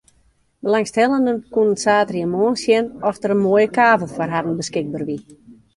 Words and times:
Belangstellenden 0.67 1.37
koene 1.57 1.77
saterdeitemoarn 1.83 2.59
sjen 2.63 2.85
oft 3.11 3.21
der 3.27 3.35
in 3.35 3.43
moaie 3.45 3.69
kavel 3.79 4.13
foar 4.17 4.31
har 4.35 4.53
beskikber 4.59 5.01
wie. 5.09 5.21